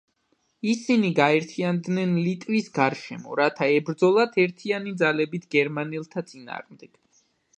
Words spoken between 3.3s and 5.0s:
რათა ებრძოლათ ერთიანი